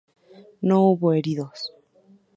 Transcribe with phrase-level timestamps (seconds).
[0.63, 1.59] No hubo heridos..